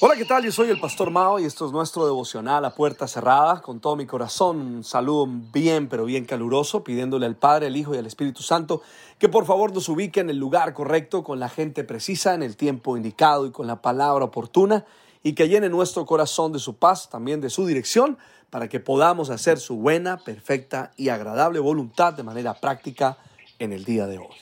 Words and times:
Hola, 0.00 0.14
¿qué 0.14 0.24
tal? 0.24 0.44
Yo 0.44 0.52
soy 0.52 0.70
el 0.70 0.78
Pastor 0.78 1.10
Mao 1.10 1.40
y 1.40 1.44
esto 1.44 1.66
es 1.66 1.72
nuestro 1.72 2.06
devocional 2.06 2.64
a 2.64 2.72
puerta 2.72 3.08
cerrada. 3.08 3.60
Con 3.60 3.80
todo 3.80 3.96
mi 3.96 4.06
corazón, 4.06 4.60
un 4.60 4.84
saludo 4.84 5.26
bien, 5.26 5.88
pero 5.88 6.04
bien 6.04 6.24
caluroso, 6.24 6.84
pidiéndole 6.84 7.26
al 7.26 7.34
Padre, 7.34 7.66
al 7.66 7.76
Hijo 7.76 7.96
y 7.96 7.98
al 7.98 8.06
Espíritu 8.06 8.44
Santo 8.44 8.80
que 9.18 9.28
por 9.28 9.44
favor 9.44 9.74
nos 9.74 9.88
ubique 9.88 10.20
en 10.20 10.30
el 10.30 10.36
lugar 10.36 10.72
correcto, 10.72 11.24
con 11.24 11.40
la 11.40 11.48
gente 11.48 11.82
precisa, 11.82 12.34
en 12.34 12.44
el 12.44 12.56
tiempo 12.56 12.96
indicado 12.96 13.44
y 13.44 13.50
con 13.50 13.66
la 13.66 13.82
palabra 13.82 14.26
oportuna, 14.26 14.86
y 15.24 15.32
que 15.32 15.48
llene 15.48 15.68
nuestro 15.68 16.06
corazón 16.06 16.52
de 16.52 16.60
su 16.60 16.76
paz, 16.76 17.10
también 17.10 17.40
de 17.40 17.50
su 17.50 17.66
dirección, 17.66 18.18
para 18.50 18.68
que 18.68 18.78
podamos 18.78 19.30
hacer 19.30 19.58
su 19.58 19.78
buena, 19.78 20.18
perfecta 20.18 20.92
y 20.96 21.08
agradable 21.08 21.58
voluntad 21.58 22.12
de 22.12 22.22
manera 22.22 22.54
práctica 22.54 23.18
en 23.58 23.72
el 23.72 23.84
día 23.84 24.06
de 24.06 24.18
hoy. 24.18 24.36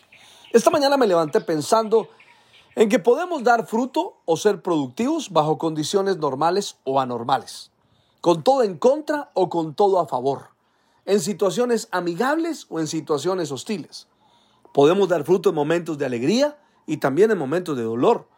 Esta 0.52 0.68
mañana 0.68 0.98
me 0.98 1.06
levanté 1.06 1.40
pensando 1.40 2.10
en 2.76 2.90
que 2.90 2.98
podemos 2.98 3.42
dar 3.42 3.66
fruto 3.66 4.20
o 4.26 4.36
ser 4.36 4.60
productivos 4.60 5.30
bajo 5.30 5.56
condiciones 5.56 6.18
normales 6.18 6.76
o 6.84 7.00
anormales, 7.00 7.72
con 8.20 8.44
todo 8.44 8.62
en 8.62 8.76
contra 8.76 9.30
o 9.32 9.48
con 9.48 9.74
todo 9.74 9.98
a 9.98 10.06
favor, 10.06 10.50
en 11.06 11.20
situaciones 11.20 11.88
amigables 11.90 12.66
o 12.68 12.78
en 12.78 12.86
situaciones 12.86 13.50
hostiles. 13.50 14.08
Podemos 14.74 15.08
dar 15.08 15.24
fruto 15.24 15.48
en 15.48 15.54
momentos 15.54 15.96
de 15.96 16.04
alegría 16.04 16.58
y 16.86 16.98
también 16.98 17.30
en 17.30 17.38
momentos 17.38 17.78
de 17.78 17.82
dolor. 17.82 18.28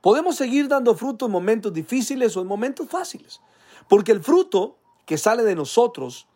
Podemos 0.00 0.34
seguir 0.34 0.66
dando 0.66 0.96
fruto 0.96 1.26
en 1.26 1.32
momentos 1.32 1.72
difíciles 1.72 2.36
o 2.36 2.40
en 2.40 2.48
momentos 2.48 2.88
fáciles, 2.88 3.40
porque 3.88 4.10
el 4.10 4.20
fruto 4.20 4.78
que 5.04 5.16
sale 5.16 5.44
de 5.44 5.54
nosotros 5.54 6.26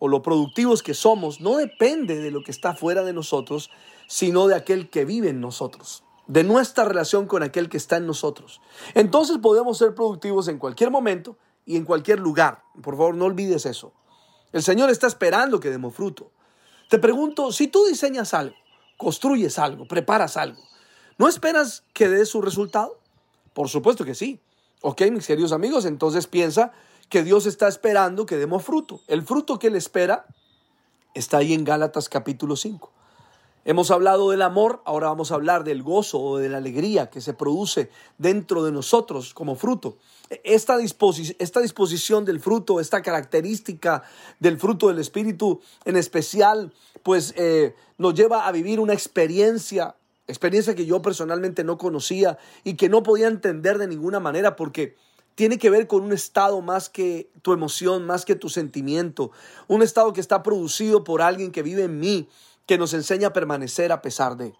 o 0.00 0.08
lo 0.08 0.22
productivos 0.22 0.82
que 0.82 0.92
somos 0.92 1.40
no 1.40 1.56
depende 1.56 2.16
de 2.16 2.32
lo 2.32 2.42
que 2.42 2.50
está 2.50 2.74
fuera 2.74 3.04
de 3.04 3.12
nosotros, 3.12 3.70
sino 4.08 4.48
de 4.48 4.56
aquel 4.56 4.90
que 4.90 5.04
vive 5.04 5.28
en 5.28 5.40
nosotros 5.40 6.02
de 6.26 6.44
nuestra 6.44 6.84
relación 6.84 7.26
con 7.26 7.42
aquel 7.42 7.68
que 7.68 7.76
está 7.76 7.96
en 7.96 8.06
nosotros. 8.06 8.60
Entonces 8.94 9.38
podemos 9.38 9.78
ser 9.78 9.94
productivos 9.94 10.48
en 10.48 10.58
cualquier 10.58 10.90
momento 10.90 11.36
y 11.64 11.76
en 11.76 11.84
cualquier 11.84 12.20
lugar. 12.20 12.62
Por 12.82 12.96
favor, 12.96 13.14
no 13.14 13.26
olvides 13.26 13.66
eso. 13.66 13.92
El 14.52 14.62
Señor 14.62 14.90
está 14.90 15.06
esperando 15.06 15.60
que 15.60 15.70
demos 15.70 15.94
fruto. 15.94 16.30
Te 16.88 16.98
pregunto, 16.98 17.52
si 17.52 17.68
tú 17.68 17.84
diseñas 17.86 18.32
algo, 18.34 18.54
construyes 18.96 19.58
algo, 19.58 19.86
preparas 19.86 20.36
algo, 20.36 20.62
¿no 21.18 21.28
esperas 21.28 21.84
que 21.92 22.08
dé 22.08 22.24
su 22.26 22.40
resultado? 22.40 23.00
Por 23.52 23.68
supuesto 23.68 24.04
que 24.04 24.14
sí. 24.14 24.40
Ok, 24.82 25.02
mis 25.10 25.26
queridos 25.26 25.52
amigos, 25.52 25.84
entonces 25.84 26.26
piensa 26.26 26.72
que 27.08 27.22
Dios 27.22 27.46
está 27.46 27.68
esperando 27.68 28.26
que 28.26 28.36
demos 28.36 28.62
fruto. 28.62 29.00
El 29.08 29.22
fruto 29.22 29.58
que 29.58 29.68
Él 29.68 29.76
espera 29.76 30.26
está 31.14 31.38
ahí 31.38 31.54
en 31.54 31.64
Gálatas 31.64 32.08
capítulo 32.08 32.56
5. 32.56 32.92
Hemos 33.68 33.90
hablado 33.90 34.30
del 34.30 34.42
amor, 34.42 34.80
ahora 34.84 35.08
vamos 35.08 35.32
a 35.32 35.34
hablar 35.34 35.64
del 35.64 35.82
gozo 35.82 36.20
o 36.20 36.38
de 36.38 36.48
la 36.48 36.58
alegría 36.58 37.10
que 37.10 37.20
se 37.20 37.34
produce 37.34 37.90
dentro 38.16 38.62
de 38.62 38.70
nosotros 38.70 39.34
como 39.34 39.56
fruto. 39.56 39.98
Esta, 40.44 40.78
esta 41.40 41.60
disposición 41.60 42.24
del 42.24 42.38
fruto, 42.38 42.78
esta 42.78 43.02
característica 43.02 44.04
del 44.38 44.56
fruto 44.60 44.86
del 44.86 45.00
Espíritu 45.00 45.60
en 45.84 45.96
especial, 45.96 46.72
pues 47.02 47.34
eh, 47.36 47.74
nos 47.98 48.14
lleva 48.14 48.46
a 48.46 48.52
vivir 48.52 48.78
una 48.78 48.92
experiencia, 48.92 49.96
experiencia 50.28 50.76
que 50.76 50.86
yo 50.86 51.02
personalmente 51.02 51.64
no 51.64 51.76
conocía 51.76 52.38
y 52.62 52.74
que 52.74 52.88
no 52.88 53.02
podía 53.02 53.26
entender 53.26 53.78
de 53.78 53.88
ninguna 53.88 54.20
manera 54.20 54.54
porque 54.54 54.94
tiene 55.34 55.58
que 55.58 55.70
ver 55.70 55.88
con 55.88 56.04
un 56.04 56.12
estado 56.12 56.62
más 56.62 56.88
que 56.88 57.32
tu 57.42 57.52
emoción, 57.52 58.06
más 58.06 58.24
que 58.24 58.36
tu 58.36 58.48
sentimiento, 58.48 59.32
un 59.66 59.82
estado 59.82 60.12
que 60.12 60.20
está 60.20 60.44
producido 60.44 61.02
por 61.02 61.20
alguien 61.20 61.50
que 61.50 61.64
vive 61.64 61.82
en 61.82 61.98
mí 61.98 62.28
que 62.66 62.78
nos 62.78 62.92
enseña 62.94 63.28
a 63.28 63.32
permanecer 63.32 63.92
a 63.92 64.02
pesar 64.02 64.36
de. 64.36 64.54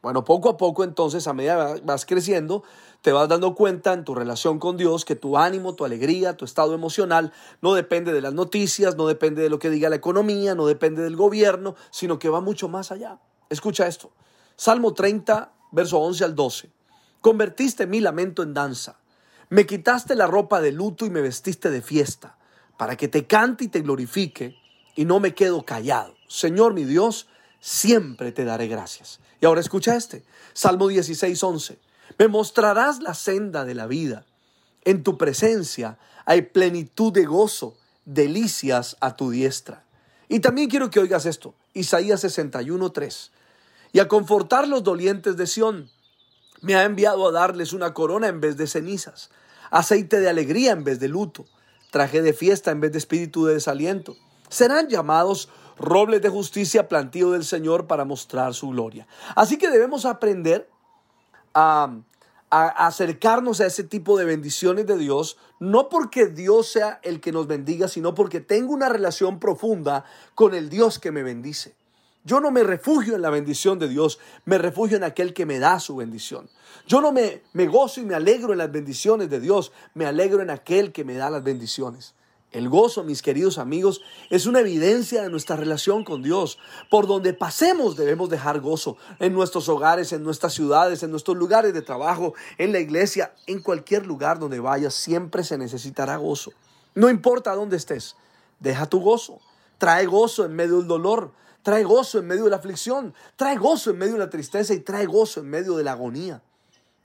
Bueno, 0.00 0.24
poco 0.24 0.48
a 0.48 0.56
poco 0.56 0.84
entonces, 0.84 1.26
a 1.26 1.32
medida 1.32 1.74
que 1.74 1.80
vas 1.80 2.06
creciendo, 2.06 2.62
te 3.02 3.10
vas 3.10 3.28
dando 3.28 3.54
cuenta 3.56 3.92
en 3.92 4.04
tu 4.04 4.14
relación 4.14 4.60
con 4.60 4.76
Dios 4.76 5.04
que 5.04 5.16
tu 5.16 5.36
ánimo, 5.36 5.74
tu 5.74 5.84
alegría, 5.84 6.36
tu 6.36 6.44
estado 6.44 6.74
emocional 6.74 7.32
no 7.62 7.74
depende 7.74 8.12
de 8.12 8.20
las 8.20 8.32
noticias, 8.32 8.96
no 8.96 9.08
depende 9.08 9.42
de 9.42 9.50
lo 9.50 9.58
que 9.58 9.70
diga 9.70 9.88
la 9.88 9.96
economía, 9.96 10.54
no 10.54 10.66
depende 10.66 11.02
del 11.02 11.16
gobierno, 11.16 11.74
sino 11.90 12.20
que 12.20 12.28
va 12.28 12.40
mucho 12.40 12.68
más 12.68 12.92
allá. 12.92 13.18
Escucha 13.50 13.88
esto. 13.88 14.12
Salmo 14.56 14.94
30, 14.94 15.52
verso 15.72 15.98
11 15.98 16.24
al 16.24 16.34
12. 16.36 16.70
Convertiste 17.20 17.86
mi 17.88 18.00
lamento 18.00 18.44
en 18.44 18.54
danza. 18.54 19.00
Me 19.50 19.66
quitaste 19.66 20.14
la 20.14 20.26
ropa 20.26 20.60
de 20.60 20.70
luto 20.70 21.06
y 21.06 21.10
me 21.10 21.22
vestiste 21.22 21.70
de 21.70 21.82
fiesta, 21.82 22.38
para 22.76 22.96
que 22.96 23.08
te 23.08 23.26
cante 23.26 23.64
y 23.64 23.68
te 23.68 23.80
glorifique, 23.80 24.54
y 24.94 25.04
no 25.04 25.18
me 25.18 25.34
quedo 25.34 25.64
callado. 25.64 26.14
Señor 26.28 26.74
mi 26.74 26.84
Dios, 26.84 27.28
siempre 27.60 28.32
te 28.32 28.44
daré 28.44 28.68
gracias. 28.68 29.20
Y 29.40 29.46
ahora 29.46 29.60
escucha 29.60 29.96
este, 29.96 30.24
Salmo 30.52 30.88
16, 30.88 31.42
11. 31.42 31.78
Me 32.18 32.28
mostrarás 32.28 33.00
la 33.00 33.14
senda 33.14 33.64
de 33.64 33.74
la 33.74 33.86
vida. 33.86 34.26
En 34.84 35.02
tu 35.02 35.18
presencia 35.18 35.98
hay 36.24 36.42
plenitud 36.42 37.12
de 37.12 37.24
gozo, 37.24 37.76
delicias 38.04 38.96
a 39.00 39.16
tu 39.16 39.30
diestra. 39.30 39.84
Y 40.28 40.40
también 40.40 40.68
quiero 40.68 40.90
que 40.90 41.00
oigas 41.00 41.26
esto, 41.26 41.54
Isaías 41.74 42.20
61, 42.20 42.92
3. 42.92 43.32
Y 43.92 44.00
a 44.00 44.08
confortar 44.08 44.68
los 44.68 44.82
dolientes 44.82 45.36
de 45.36 45.46
Sión, 45.46 45.90
me 46.60 46.74
ha 46.74 46.84
enviado 46.84 47.28
a 47.28 47.32
darles 47.32 47.72
una 47.72 47.94
corona 47.94 48.28
en 48.28 48.40
vez 48.40 48.56
de 48.56 48.66
cenizas, 48.66 49.30
aceite 49.70 50.20
de 50.20 50.28
alegría 50.28 50.72
en 50.72 50.84
vez 50.84 51.00
de 51.00 51.08
luto, 51.08 51.46
traje 51.90 52.20
de 52.20 52.32
fiesta 52.32 52.70
en 52.70 52.80
vez 52.80 52.92
de 52.92 52.98
espíritu 52.98 53.46
de 53.46 53.54
desaliento. 53.54 54.16
Serán 54.48 54.88
llamados 54.88 55.48
robles 55.78 56.22
de 56.22 56.28
justicia, 56.28 56.88
plantío 56.88 57.32
del 57.32 57.44
Señor 57.44 57.86
para 57.86 58.04
mostrar 58.04 58.54
su 58.54 58.70
gloria. 58.70 59.06
Así 59.34 59.58
que 59.58 59.70
debemos 59.70 60.04
aprender 60.04 60.68
a, 61.54 61.90
acercarnos 62.50 63.60
a 63.60 63.66
ese 63.66 63.84
tipo 63.84 64.18
de 64.18 64.24
bendiciones 64.24 64.86
de 64.86 64.96
Dios, 64.96 65.36
no 65.60 65.88
porque 65.88 66.26
Dios 66.26 66.72
sea 66.72 66.98
el 67.02 67.20
que 67.20 67.32
nos 67.32 67.46
bendiga, 67.46 67.88
sino 67.88 68.14
porque 68.14 68.40
tengo 68.40 68.72
una 68.72 68.88
relación 68.88 69.38
profunda 69.38 70.04
con 70.34 70.54
el 70.54 70.70
Dios 70.70 70.98
que 70.98 71.12
me 71.12 71.22
bendice. 71.22 71.74
Yo 72.24 72.40
no 72.40 72.50
me 72.50 72.62
refugio 72.62 73.14
en 73.14 73.22
la 73.22 73.30
bendición 73.30 73.78
de 73.78 73.88
Dios, 73.88 74.18
me 74.44 74.58
refugio 74.58 74.96
en 74.96 75.04
aquel 75.04 75.34
que 75.34 75.46
me 75.46 75.58
da 75.58 75.78
su 75.78 75.96
bendición. 75.96 76.48
Yo 76.86 77.00
no 77.00 77.12
me, 77.12 77.42
me 77.52 77.66
gozo 77.66 78.00
y 78.00 78.04
me 78.04 78.14
alegro 78.14 78.52
en 78.52 78.58
las 78.58 78.72
bendiciones 78.72 79.30
de 79.30 79.40
Dios, 79.40 79.72
me 79.94 80.06
alegro 80.06 80.42
en 80.42 80.50
aquel 80.50 80.92
que 80.92 81.04
me 81.04 81.14
da 81.14 81.30
las 81.30 81.44
bendiciones. 81.44 82.14
El 82.50 82.70
gozo, 82.70 83.04
mis 83.04 83.20
queridos 83.20 83.58
amigos, 83.58 84.00
es 84.30 84.46
una 84.46 84.60
evidencia 84.60 85.22
de 85.22 85.28
nuestra 85.28 85.54
relación 85.54 86.02
con 86.02 86.22
Dios. 86.22 86.58
Por 86.88 87.06
donde 87.06 87.34
pasemos 87.34 87.94
debemos 87.94 88.30
dejar 88.30 88.60
gozo. 88.60 88.96
En 89.18 89.34
nuestros 89.34 89.68
hogares, 89.68 90.12
en 90.14 90.22
nuestras 90.22 90.54
ciudades, 90.54 91.02
en 91.02 91.10
nuestros 91.10 91.36
lugares 91.36 91.74
de 91.74 91.82
trabajo, 91.82 92.32
en 92.56 92.72
la 92.72 92.78
iglesia, 92.78 93.34
en 93.46 93.60
cualquier 93.60 94.06
lugar 94.06 94.38
donde 94.38 94.60
vayas, 94.60 94.94
siempre 94.94 95.44
se 95.44 95.58
necesitará 95.58 96.16
gozo. 96.16 96.52
No 96.94 97.10
importa 97.10 97.54
dónde 97.54 97.76
estés, 97.76 98.16
deja 98.60 98.86
tu 98.86 99.00
gozo. 99.00 99.40
Trae 99.76 100.06
gozo 100.06 100.46
en 100.46 100.56
medio 100.56 100.78
del 100.78 100.88
dolor. 100.88 101.32
Trae 101.62 101.84
gozo 101.84 102.18
en 102.18 102.26
medio 102.26 102.44
de 102.44 102.50
la 102.50 102.56
aflicción. 102.56 103.14
Trae 103.36 103.58
gozo 103.58 103.90
en 103.90 103.98
medio 103.98 104.14
de 104.14 104.20
la 104.20 104.30
tristeza 104.30 104.72
y 104.72 104.80
trae 104.80 105.04
gozo 105.04 105.40
en 105.40 105.50
medio 105.50 105.76
de 105.76 105.84
la 105.84 105.92
agonía. 105.92 106.42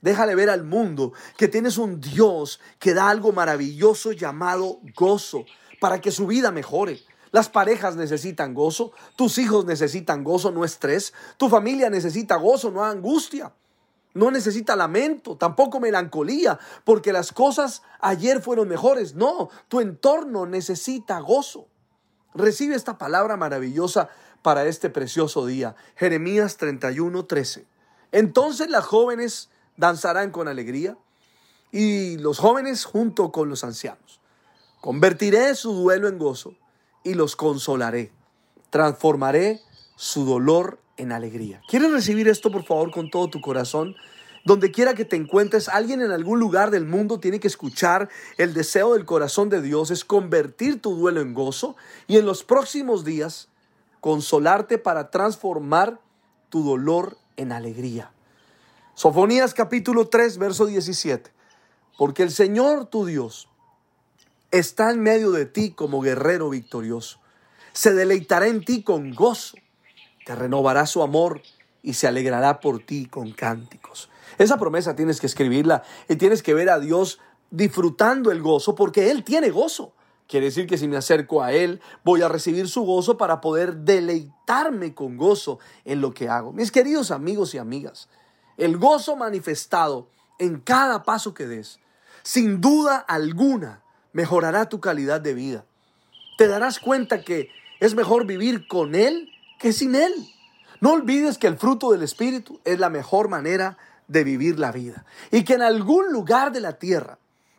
Déjale 0.04 0.34
ver 0.34 0.50
al 0.50 0.64
mundo 0.64 1.14
que 1.38 1.48
tienes 1.48 1.78
un 1.78 1.98
Dios 1.98 2.60
que 2.78 2.92
da 2.92 3.08
algo 3.08 3.32
maravilloso 3.32 4.12
llamado 4.12 4.80
gozo 4.94 5.46
para 5.80 6.02
que 6.02 6.10
su 6.10 6.26
vida 6.26 6.50
mejore. 6.50 7.00
Las 7.32 7.48
parejas 7.48 7.96
necesitan 7.96 8.52
gozo, 8.52 8.92
tus 9.16 9.38
hijos 9.38 9.64
necesitan 9.64 10.22
gozo, 10.22 10.50
no 10.50 10.66
estrés, 10.66 11.14
tu 11.38 11.48
familia 11.48 11.88
necesita 11.88 12.36
gozo, 12.36 12.70
no 12.70 12.84
angustia. 12.84 13.54
No 14.12 14.30
necesita 14.30 14.76
lamento, 14.76 15.38
tampoco 15.38 15.80
melancolía, 15.80 16.58
porque 16.84 17.10
las 17.10 17.32
cosas 17.32 17.80
ayer 17.98 18.42
fueron 18.42 18.68
mejores. 18.68 19.14
No, 19.14 19.48
tu 19.68 19.80
entorno 19.80 20.44
necesita 20.44 21.18
gozo. 21.20 21.66
Recibe 22.34 22.74
esta 22.74 22.98
palabra 22.98 23.38
maravillosa 23.38 24.10
para 24.42 24.66
este 24.66 24.90
precioso 24.90 25.46
día. 25.46 25.76
Jeremías 25.96 26.58
31, 26.58 27.24
13. 27.24 27.66
Entonces 28.12 28.68
las 28.68 28.84
jóvenes 28.84 29.48
danzarán 29.76 30.30
con 30.30 30.48
alegría 30.48 30.96
y 31.72 32.18
los 32.18 32.38
jóvenes 32.38 32.84
junto 32.84 33.32
con 33.32 33.48
los 33.48 33.64
ancianos. 33.64 34.20
Convertiré 34.80 35.54
su 35.54 35.72
duelo 35.72 36.08
en 36.08 36.18
gozo 36.18 36.54
y 37.02 37.14
los 37.14 37.36
consolaré. 37.36 38.12
Transformaré 38.70 39.60
su 39.96 40.24
dolor 40.24 40.78
en 40.96 41.12
alegría. 41.12 41.60
¿Quieres 41.68 41.90
recibir 41.90 42.28
esto, 42.28 42.50
por 42.50 42.64
favor, 42.64 42.90
con 42.90 43.10
todo 43.10 43.28
tu 43.28 43.40
corazón? 43.40 43.96
Donde 44.44 44.70
quiera 44.70 44.94
que 44.94 45.04
te 45.04 45.16
encuentres, 45.16 45.68
alguien 45.68 46.02
en 46.02 46.10
algún 46.10 46.38
lugar 46.38 46.70
del 46.70 46.84
mundo 46.84 47.18
tiene 47.18 47.40
que 47.40 47.48
escuchar 47.48 48.10
el 48.36 48.52
deseo 48.52 48.92
del 48.92 49.06
corazón 49.06 49.48
de 49.48 49.62
Dios, 49.62 49.90
es 49.90 50.04
convertir 50.04 50.82
tu 50.82 50.94
duelo 50.94 51.22
en 51.22 51.32
gozo 51.32 51.76
y 52.06 52.18
en 52.18 52.26
los 52.26 52.44
próximos 52.44 53.04
días 53.04 53.48
consolarte 54.00 54.76
para 54.76 55.10
transformar 55.10 55.98
tu 56.50 56.62
dolor 56.62 57.16
en 57.36 57.52
alegría. 57.52 58.12
Sofonías 58.94 59.54
capítulo 59.54 60.06
3, 60.06 60.38
verso 60.38 60.66
17. 60.66 61.32
Porque 61.98 62.22
el 62.22 62.30
Señor 62.30 62.86
tu 62.86 63.04
Dios 63.04 63.48
está 64.52 64.92
en 64.92 65.00
medio 65.00 65.32
de 65.32 65.46
ti 65.46 65.72
como 65.72 66.00
guerrero 66.00 66.48
victorioso. 66.48 67.18
Se 67.72 67.92
deleitará 67.92 68.46
en 68.46 68.64
ti 68.64 68.84
con 68.84 69.12
gozo, 69.12 69.56
te 70.24 70.36
renovará 70.36 70.86
su 70.86 71.02
amor 71.02 71.42
y 71.82 71.94
se 71.94 72.06
alegrará 72.06 72.60
por 72.60 72.78
ti 72.78 73.06
con 73.06 73.32
cánticos. 73.32 74.10
Esa 74.38 74.58
promesa 74.58 74.94
tienes 74.94 75.20
que 75.20 75.26
escribirla 75.26 75.82
y 76.08 76.14
tienes 76.14 76.40
que 76.44 76.54
ver 76.54 76.70
a 76.70 76.78
Dios 76.78 77.18
disfrutando 77.50 78.30
el 78.30 78.42
gozo 78.42 78.76
porque 78.76 79.10
Él 79.10 79.24
tiene 79.24 79.50
gozo. 79.50 79.92
Quiere 80.28 80.46
decir 80.46 80.68
que 80.68 80.78
si 80.78 80.86
me 80.86 80.96
acerco 80.96 81.42
a 81.42 81.52
Él, 81.52 81.80
voy 82.04 82.22
a 82.22 82.28
recibir 82.28 82.68
su 82.68 82.82
gozo 82.84 83.18
para 83.18 83.40
poder 83.40 83.78
deleitarme 83.78 84.94
con 84.94 85.16
gozo 85.16 85.58
en 85.84 86.00
lo 86.00 86.14
que 86.14 86.28
hago. 86.28 86.52
Mis 86.52 86.70
queridos 86.70 87.10
amigos 87.10 87.54
y 87.54 87.58
amigas, 87.58 88.08
el 88.56 88.76
gozo 88.76 89.16
manifestado 89.16 90.08
en 90.38 90.60
cada 90.60 91.02
paso 91.02 91.34
que 91.34 91.46
des, 91.46 91.78
sin 92.22 92.60
duda 92.60 92.96
alguna, 92.96 93.82
mejorará 94.12 94.68
tu 94.68 94.80
calidad 94.80 95.20
de 95.20 95.34
vida. 95.34 95.64
Te 96.38 96.48
darás 96.48 96.80
cuenta 96.80 97.22
que 97.22 97.50
es 97.80 97.94
mejor 97.94 98.26
vivir 98.26 98.66
con 98.66 98.94
Él 98.94 99.30
que 99.58 99.72
sin 99.72 99.94
Él. 99.94 100.12
No 100.80 100.92
olvides 100.92 101.38
que 101.38 101.46
el 101.46 101.56
fruto 101.56 101.92
del 101.92 102.02
Espíritu 102.02 102.60
es 102.64 102.78
la 102.78 102.90
mejor 102.90 103.28
manera 103.28 103.78
de 104.08 104.24
vivir 104.24 104.58
la 104.58 104.72
vida 104.72 105.04
y 105.30 105.44
que 105.44 105.54
en 105.54 105.62
algún 105.62 106.12
lugar 106.12 106.52
de 106.52 106.60
la 106.60 106.78
tierra 106.78 107.18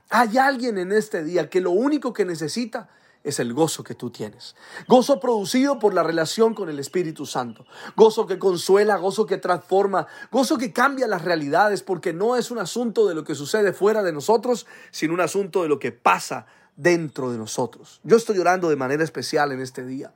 hay 0.10 0.38
alguien 0.38 0.78
en 0.78 0.92
este 0.92 1.24
día 1.24 1.50
que 1.50 1.62
lo 1.62 1.72
único 1.72 2.14
que 2.14 2.26
necesita 2.26 2.90
es 3.26 3.40
el 3.40 3.54
gozo 3.54 3.84
que 3.84 3.96
tú 3.96 4.12
tienes. 4.12 4.56
Gozo 4.88 5.20
producido 5.20 5.80
por 5.80 5.94
la 5.94 6.04
relación 6.04 6.54
con 6.54 6.70
el 6.70 6.80
Espíritu 6.80 7.26
Santo. 7.26 7.66
Gozo 7.96 8.28
que 8.28 8.38
consuela, 8.38 8.98
gozo 8.98 9.26
que 9.26 9.38
transforma, 9.38 10.08
gozo 10.32 10.58
que 10.58 10.72
cambia 10.72 11.08
las 11.08 11.24
realidades 11.24 11.82
porque 11.82 12.14
no 12.14 12.36
es 12.36 12.52
un 12.52 12.60
asunto 12.60 13.08
de 13.08 13.16
lo 13.16 13.24
que 13.24 13.36
sucede 13.36 13.74
fuera 13.74 14.04
de 14.04 14.14
nosotros, 14.14 14.68
sino 14.92 15.14
un 15.14 15.22
asunto 15.22 15.64
de 15.64 15.70
lo 15.70 15.80
que 15.80 15.92
pasa 15.92 16.46
dentro 16.76 17.32
de 17.32 17.40
nosotros. 17.40 18.00
Yo 18.04 18.16
estoy 18.16 18.38
orando 18.38 18.70
de 18.70 18.76
manera 18.76 19.04
especial 19.04 19.52
en 19.52 19.60
este 19.60 19.84
día 19.84 20.14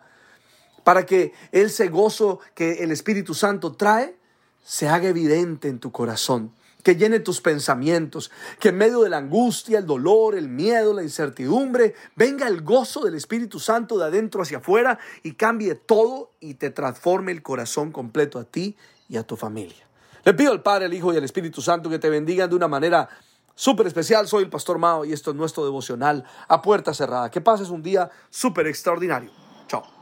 para 0.84 1.06
que 1.06 1.34
ese 1.52 1.88
gozo 1.88 2.40
que 2.54 2.84
el 2.84 2.92
Espíritu 2.92 3.34
Santo 3.34 3.74
trae 3.74 4.16
se 4.64 4.88
haga 4.88 5.10
evidente 5.10 5.68
en 5.68 5.80
tu 5.80 5.92
corazón 5.92 6.52
que 6.84 6.96
llene 6.96 7.20
tus 7.20 7.42
pensamientos, 7.42 8.32
que 8.60 8.70
en 8.70 8.78
medio 8.78 9.02
de 9.02 9.10
la 9.10 9.18
angustia, 9.18 9.80
el 9.80 9.86
dolor, 9.86 10.36
el 10.36 10.48
miedo, 10.48 10.94
la 10.94 11.04
incertidumbre, 11.04 11.96
venga 12.16 12.48
el 12.48 12.62
gozo 12.62 13.02
del 13.02 13.16
Espíritu 13.16 13.60
Santo 13.60 13.98
de 13.98 14.06
adentro 14.06 14.42
hacia 14.42 14.60
afuera 14.60 15.00
y 15.24 15.34
cambie 15.34 15.76
todo 15.76 16.32
y 16.40 16.54
te 16.56 16.70
transforme 16.70 17.32
el 17.32 17.42
corazón 17.42 17.92
completo 17.92 18.40
a 18.40 18.46
ti 18.46 18.78
y 19.10 19.18
a 19.18 19.24
tu 19.24 19.36
familia. 19.36 19.88
Le 20.24 20.34
pido 20.34 20.52
al 20.52 20.62
Padre, 20.62 20.86
al 20.86 20.94
Hijo 20.94 21.14
y 21.14 21.18
al 21.18 21.24
Espíritu 21.24 21.62
Santo 21.62 21.90
que 21.90 22.00
te 22.00 22.10
bendigan 22.10 22.50
de 22.50 22.56
una 22.56 22.68
manera 22.68 23.10
súper 23.56 23.88
especial. 23.88 24.28
Soy 24.28 24.44
el 24.44 24.50
Pastor 24.50 24.78
Mao 24.78 25.06
y 25.06 25.14
esto 25.14 25.32
es 25.32 25.38
nuestro 25.38 25.66
devocional 25.66 26.24
a 26.48 26.62
puerta 26.62 26.94
cerrada. 26.94 27.30
Que 27.30 27.42
pases 27.42 27.70
un 27.70 27.84
día 27.84 28.10
súper 28.30 28.68
extraordinario. 28.68 29.32
Chao. 29.68 29.99